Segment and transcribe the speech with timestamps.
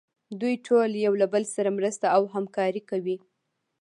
[0.41, 3.17] دوی ټول یو له بل سره مرسته او همکاري کوي.